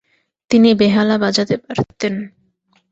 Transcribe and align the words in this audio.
তিনি 0.51 0.69
বেহালা 0.73 1.15
বাজাতে 1.17 1.55
পারতেন। 1.57 2.13